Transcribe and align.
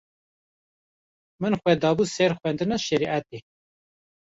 min 1.41 1.53
xwe 1.61 1.73
dabû 1.81 2.03
ser 2.15 2.31
xwendina 2.39 2.77
şerîetê 2.85 3.37